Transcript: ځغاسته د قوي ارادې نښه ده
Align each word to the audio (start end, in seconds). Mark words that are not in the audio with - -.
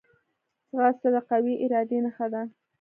ځغاسته 0.69 1.07
د 1.15 1.17
قوي 1.29 1.53
ارادې 1.63 1.97
نښه 2.05 2.27
ده 2.33 2.41